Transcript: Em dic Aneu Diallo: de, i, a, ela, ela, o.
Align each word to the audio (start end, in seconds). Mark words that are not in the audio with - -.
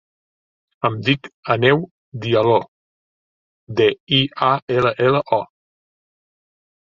Em 0.87 0.93
dic 1.07 1.27
Aneu 1.55 1.83
Diallo: 2.23 2.55
de, 3.81 3.87
i, 4.21 4.21
a, 4.49 4.49
ela, 4.77 4.95
ela, 5.09 5.21
o. 5.37 5.39